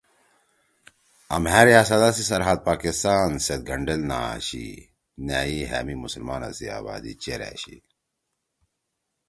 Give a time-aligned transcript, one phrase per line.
[1.33, 4.67] آں مھأ ریاستا سی سرحد پاکستان سید گھنڈیل نہ آشی
[5.27, 7.77] نأ ئی ہأ مے مسلمانا سی آبادی چیر أشی